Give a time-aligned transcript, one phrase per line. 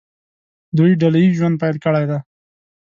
[0.77, 2.19] دوی ډله ییز ژوند پیل کړی دی.